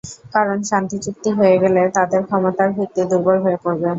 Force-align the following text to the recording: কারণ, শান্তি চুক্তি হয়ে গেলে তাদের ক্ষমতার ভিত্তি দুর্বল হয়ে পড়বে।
কারণ, 0.33 0.57
শান্তি 0.69 0.97
চুক্তি 1.05 1.29
হয়ে 1.37 1.55
গেলে 1.63 1.81
তাদের 1.97 2.21
ক্ষমতার 2.27 2.69
ভিত্তি 2.77 3.01
দুর্বল 3.11 3.37
হয়ে 3.45 3.57
পড়বে। 3.63 3.89